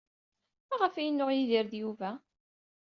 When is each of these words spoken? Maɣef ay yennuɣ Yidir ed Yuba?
Maɣef 0.69 0.93
ay 0.95 1.03
yennuɣ 1.05 1.29
Yidir 1.33 1.65
ed 1.65 1.73
Yuba? 1.79 2.11